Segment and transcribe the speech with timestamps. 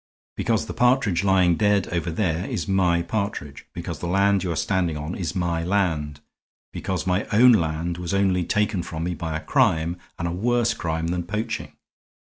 [0.35, 3.67] "Because the partridge lying dead over there is my partridge.
[3.71, 6.21] Because the land you are standing on is my land.
[6.73, 10.73] Because my own land was only taken from me by a crime, and a worse
[10.73, 11.73] crime than poaching.